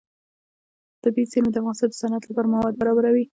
[1.03, 3.25] طبیعي زیرمې د افغانستان د صنعت لپاره مواد برابروي.